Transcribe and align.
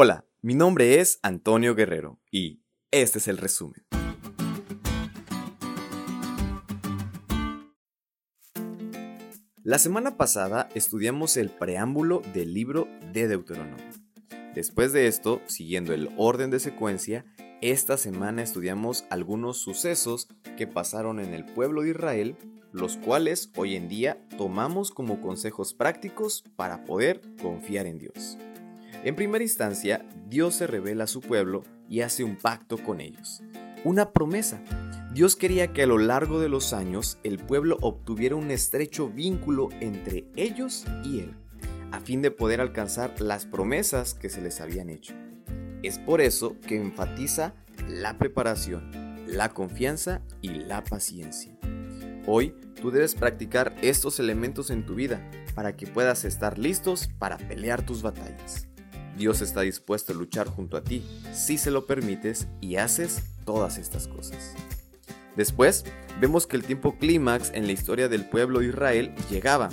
Hola, 0.00 0.24
mi 0.42 0.54
nombre 0.54 1.00
es 1.00 1.18
Antonio 1.24 1.74
Guerrero 1.74 2.20
y 2.30 2.62
este 2.92 3.18
es 3.18 3.26
el 3.26 3.36
resumen. 3.36 3.84
La 9.64 9.80
semana 9.80 10.16
pasada 10.16 10.68
estudiamos 10.76 11.36
el 11.36 11.50
preámbulo 11.50 12.22
del 12.32 12.54
libro 12.54 12.86
de 13.12 13.26
Deuteronomio. 13.26 13.84
Después 14.54 14.92
de 14.92 15.08
esto, 15.08 15.42
siguiendo 15.48 15.92
el 15.92 16.10
orden 16.16 16.50
de 16.50 16.60
secuencia, 16.60 17.24
esta 17.60 17.96
semana 17.96 18.44
estudiamos 18.44 19.04
algunos 19.10 19.58
sucesos 19.58 20.28
que 20.56 20.68
pasaron 20.68 21.18
en 21.18 21.34
el 21.34 21.44
pueblo 21.44 21.82
de 21.82 21.90
Israel, 21.90 22.36
los 22.70 22.98
cuales 22.98 23.50
hoy 23.56 23.74
en 23.74 23.88
día 23.88 24.24
tomamos 24.36 24.92
como 24.92 25.20
consejos 25.20 25.74
prácticos 25.74 26.44
para 26.54 26.84
poder 26.84 27.20
confiar 27.42 27.86
en 27.86 27.98
Dios. 27.98 28.38
En 29.08 29.16
primera 29.16 29.42
instancia, 29.42 30.04
Dios 30.28 30.56
se 30.56 30.66
revela 30.66 31.04
a 31.04 31.06
su 31.06 31.22
pueblo 31.22 31.64
y 31.88 32.02
hace 32.02 32.24
un 32.24 32.36
pacto 32.36 32.76
con 32.76 33.00
ellos. 33.00 33.42
Una 33.82 34.12
promesa. 34.12 34.62
Dios 35.14 35.34
quería 35.34 35.72
que 35.72 35.84
a 35.84 35.86
lo 35.86 35.96
largo 35.96 36.40
de 36.40 36.50
los 36.50 36.74
años 36.74 37.18
el 37.22 37.38
pueblo 37.38 37.78
obtuviera 37.80 38.36
un 38.36 38.50
estrecho 38.50 39.08
vínculo 39.08 39.70
entre 39.80 40.26
ellos 40.36 40.84
y 41.04 41.20
Él, 41.20 41.34
a 41.90 42.00
fin 42.00 42.20
de 42.20 42.30
poder 42.30 42.60
alcanzar 42.60 43.18
las 43.18 43.46
promesas 43.46 44.12
que 44.12 44.28
se 44.28 44.42
les 44.42 44.60
habían 44.60 44.90
hecho. 44.90 45.14
Es 45.82 45.98
por 45.98 46.20
eso 46.20 46.60
que 46.60 46.76
enfatiza 46.76 47.54
la 47.88 48.18
preparación, 48.18 48.90
la 49.26 49.48
confianza 49.54 50.20
y 50.42 50.48
la 50.50 50.84
paciencia. 50.84 51.56
Hoy 52.26 52.54
tú 52.78 52.90
debes 52.90 53.14
practicar 53.14 53.74
estos 53.80 54.20
elementos 54.20 54.68
en 54.68 54.84
tu 54.84 54.94
vida 54.94 55.30
para 55.54 55.76
que 55.76 55.86
puedas 55.86 56.26
estar 56.26 56.58
listos 56.58 57.08
para 57.18 57.38
pelear 57.38 57.86
tus 57.86 58.02
batallas. 58.02 58.67
Dios 59.18 59.42
está 59.42 59.62
dispuesto 59.62 60.12
a 60.12 60.16
luchar 60.16 60.46
junto 60.46 60.76
a 60.76 60.84
ti 60.84 61.04
si 61.34 61.58
se 61.58 61.72
lo 61.72 61.86
permites 61.86 62.46
y 62.60 62.76
haces 62.76 63.22
todas 63.44 63.76
estas 63.76 64.06
cosas. 64.06 64.54
Después, 65.36 65.84
vemos 66.20 66.46
que 66.46 66.56
el 66.56 66.64
tiempo 66.64 66.96
clímax 66.98 67.50
en 67.52 67.66
la 67.66 67.72
historia 67.72 68.08
del 68.08 68.24
pueblo 68.24 68.60
de 68.60 68.68
Israel 68.68 69.14
llegaba. 69.28 69.68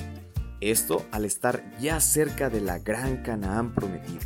Esto 0.61 1.05
al 1.11 1.25
estar 1.25 1.63
ya 1.79 1.99
cerca 1.99 2.49
de 2.49 2.59
la 2.59 2.79
gran 2.79 3.21
Canaán 3.23 3.73
prometida. 3.73 4.21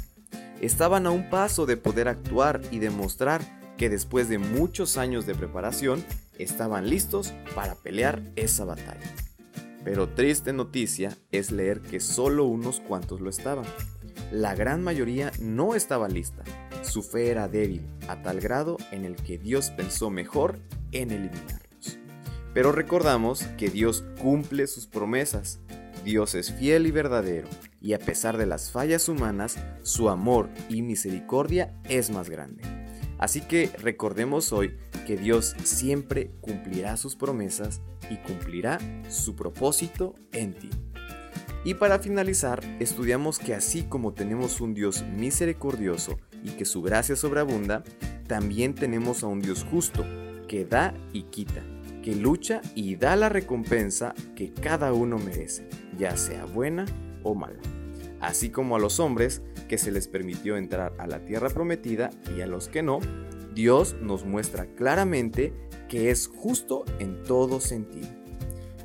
Estaban 0.62 1.06
a 1.06 1.12
un 1.12 1.30
paso 1.30 1.66
de 1.66 1.78
poder 1.78 2.08
actuar 2.08 2.62
y 2.72 2.80
demostrar 2.80 3.42
que 3.78 3.90
después 3.90 4.30
de 4.30 4.38
muchos 4.38 4.98
años 4.98 5.26
de 5.26 5.36
preparación, 5.36 6.04
estaban 6.38 6.90
listos 6.90 7.34
para 7.56 7.76
pelear 7.76 8.22
esa 8.36 8.66
batalla. 8.66 9.14
Pero 9.84 10.10
triste 10.10 10.52
noticia 10.54 11.18
es 11.32 11.52
leer 11.52 11.82
que 11.82 12.00
solo 12.00 12.46
unos 12.46 12.80
cuantos 12.82 13.22
lo 13.22 13.30
estaban 13.30 13.66
la 14.32 14.56
gran 14.56 14.84
mayoría 14.84 15.32
no 15.40 15.76
estaba 15.76 16.08
lista. 16.08 16.44
Su 16.84 17.04
fe 17.04 17.30
era 17.30 17.48
débil, 17.48 17.82
a 18.08 18.22
tal 18.22 18.40
grado 18.40 18.78
en 18.92 19.06
el 19.06 19.16
que 19.16 19.38
Dios 19.38 19.72
pensó 19.72 20.10
mejor 20.10 20.60
en 20.92 21.12
eliminarlos. 21.12 22.00
Pero 22.54 22.72
recordamos 22.72 23.44
que 23.58 23.70
Dios 23.70 24.04
cumple 24.22 24.68
sus 24.68 24.88
promesas. 24.88 25.60
Dios 26.04 26.36
es 26.36 26.54
fiel 26.54 26.88
y 26.88 26.92
verdadero, 26.92 27.48
y 27.82 27.94
a 27.94 28.00
pesar 28.00 28.38
de 28.38 28.46
las 28.46 28.72
fallas 28.72 29.10
humanas, 29.10 29.58
su 29.84 30.10
amor 30.10 30.50
y 30.70 30.82
misericordia 30.82 31.74
es 31.90 32.10
más 32.10 32.30
grande. 32.30 32.64
Así 33.18 33.42
que 33.42 33.70
recordemos 33.80 34.54
hoy 34.54 34.78
que 35.06 35.18
Dios 35.18 35.56
siempre 35.64 36.32
cumplirá 36.40 36.96
sus 36.96 37.16
promesas 37.16 37.82
y 38.10 38.16
cumplirá 38.18 38.80
su 39.10 39.36
propósito 39.36 40.16
en 40.32 40.54
ti. 40.54 40.70
Y 41.64 41.74
para 41.74 42.00
finalizar, 42.00 42.62
estudiamos 42.80 43.38
que 43.38 43.54
así 43.54 43.84
como 43.84 44.14
tenemos 44.14 44.62
un 44.62 44.74
Dios 44.74 45.04
misericordioso 45.04 46.18
y 46.44 46.52
que 46.52 46.66
su 46.66 46.82
gracia 46.82 47.16
sobreabunda, 47.16 47.84
también 48.28 48.76
tenemos 48.76 49.24
a 49.24 49.28
un 49.28 49.42
Dios 49.42 49.66
justo, 49.70 50.06
que 50.48 50.66
da 50.66 50.94
y 51.12 51.24
quita, 51.24 51.62
que 52.02 52.16
lucha 52.16 52.62
y 52.76 52.96
da 52.96 53.16
la 53.16 53.28
recompensa 53.28 54.14
que 54.36 54.54
cada 54.54 54.94
uno 54.94 55.18
merece, 55.18 55.68
ya 55.98 56.16
sea 56.16 56.46
buena 56.46 56.86
o 57.24 57.36
mala. 57.36 57.60
Así 58.22 58.50
como 58.50 58.76
a 58.76 58.80
los 58.80 59.00
hombres 59.00 59.42
que 59.68 59.78
se 59.78 59.92
les 59.92 60.08
permitió 60.08 60.58
entrar 60.58 60.94
a 60.98 61.08
la 61.08 61.26
tierra 61.26 61.50
prometida 61.50 62.10
y 62.36 62.42
a 62.42 62.48
los 62.48 62.70
que 62.70 62.84
no, 62.84 63.00
Dios 63.54 63.96
nos 64.02 64.26
muestra 64.26 64.66
claramente 64.76 65.54
que 65.90 66.10
es 66.10 66.28
justo 66.28 66.86
en 67.00 67.24
todo 67.24 67.60
sentido. 67.60 68.08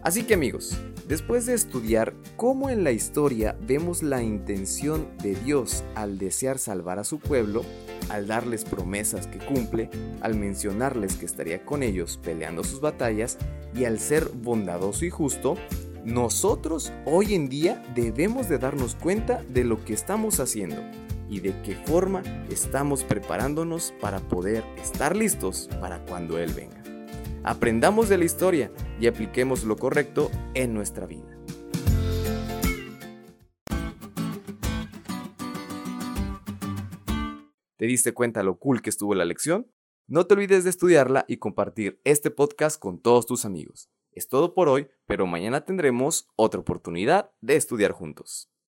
Así 0.02 0.24
que 0.24 0.34
amigos, 0.34 0.78
Después 1.06 1.44
de 1.44 1.52
estudiar 1.52 2.14
cómo 2.36 2.70
en 2.70 2.82
la 2.82 2.90
historia 2.90 3.56
vemos 3.60 4.02
la 4.02 4.22
intención 4.22 5.06
de 5.22 5.34
Dios 5.34 5.84
al 5.94 6.16
desear 6.16 6.58
salvar 6.58 6.98
a 6.98 7.04
su 7.04 7.18
pueblo, 7.18 7.62
al 8.08 8.26
darles 8.26 8.64
promesas 8.64 9.26
que 9.26 9.38
cumple, 9.38 9.90
al 10.22 10.34
mencionarles 10.34 11.16
que 11.16 11.26
estaría 11.26 11.64
con 11.64 11.82
ellos 11.82 12.18
peleando 12.22 12.64
sus 12.64 12.80
batallas 12.80 13.36
y 13.74 13.84
al 13.84 13.98
ser 13.98 14.30
bondadoso 14.32 15.04
y 15.04 15.10
justo, 15.10 15.56
nosotros 16.06 16.90
hoy 17.04 17.34
en 17.34 17.50
día 17.50 17.82
debemos 17.94 18.48
de 18.48 18.58
darnos 18.58 18.94
cuenta 18.94 19.42
de 19.48 19.64
lo 19.64 19.84
que 19.84 19.92
estamos 19.92 20.40
haciendo 20.40 20.82
y 21.28 21.40
de 21.40 21.54
qué 21.62 21.74
forma 21.74 22.22
estamos 22.50 23.04
preparándonos 23.04 23.92
para 24.00 24.20
poder 24.20 24.64
estar 24.82 25.16
listos 25.16 25.68
para 25.80 26.02
cuando 26.04 26.38
Él 26.38 26.52
venga. 26.54 26.83
Aprendamos 27.46 28.08
de 28.08 28.16
la 28.16 28.24
historia 28.24 28.72
y 28.98 29.06
apliquemos 29.06 29.64
lo 29.64 29.76
correcto 29.76 30.30
en 30.54 30.72
nuestra 30.72 31.04
vida. 31.04 31.38
¿Te 37.76 37.84
diste 37.84 38.14
cuenta 38.14 38.42
lo 38.42 38.58
cool 38.58 38.80
que 38.80 38.88
estuvo 38.88 39.14
la 39.14 39.26
lección? 39.26 39.70
No 40.06 40.26
te 40.26 40.32
olvides 40.32 40.64
de 40.64 40.70
estudiarla 40.70 41.26
y 41.28 41.36
compartir 41.36 42.00
este 42.04 42.30
podcast 42.30 42.80
con 42.80 42.98
todos 42.98 43.26
tus 43.26 43.44
amigos. 43.44 43.90
Es 44.12 44.28
todo 44.28 44.54
por 44.54 44.70
hoy, 44.70 44.88
pero 45.04 45.26
mañana 45.26 45.66
tendremos 45.66 46.28
otra 46.36 46.60
oportunidad 46.60 47.30
de 47.42 47.56
estudiar 47.56 47.92
juntos. 47.92 48.53